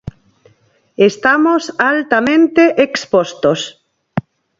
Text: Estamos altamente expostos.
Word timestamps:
Estamos 1.09 1.63
altamente 1.93 2.63
expostos. 2.87 3.59